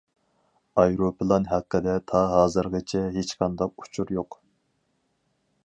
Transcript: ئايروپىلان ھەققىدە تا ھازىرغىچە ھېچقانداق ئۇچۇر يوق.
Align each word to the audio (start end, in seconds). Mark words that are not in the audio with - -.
ئايروپىلان 0.83 1.45
ھەققىدە 1.51 1.93
تا 2.11 2.23
ھازىرغىچە 2.33 3.03
ھېچقانداق 3.19 3.85
ئۇچۇر 3.85 4.15
يوق. 4.17 4.39